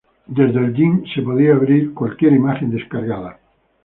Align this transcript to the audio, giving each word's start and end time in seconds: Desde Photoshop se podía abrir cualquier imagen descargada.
Desde 0.25 0.59
Photoshop 0.59 1.05
se 1.13 1.21
podía 1.21 1.53
abrir 1.53 1.93
cualquier 1.93 2.33
imagen 2.33 2.71
descargada. 2.71 3.37